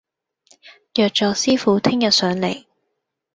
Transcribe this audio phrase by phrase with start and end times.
[0.95, 2.65] 約咗師傅聽日上嚟